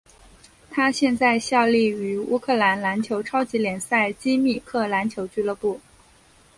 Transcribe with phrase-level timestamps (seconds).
[0.71, 5.79] 他现在效力于乌克兰篮球超级联赛基米克篮球俱乐部。